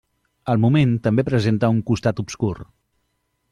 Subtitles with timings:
[0.53, 2.53] El moment també presenta un costat obscur.